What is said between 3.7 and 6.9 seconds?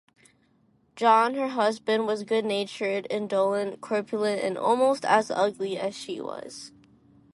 corpulent and almost as ugly as she was.